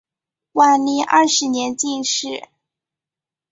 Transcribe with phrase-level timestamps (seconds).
[0.53, 2.49] 万历二十年进士。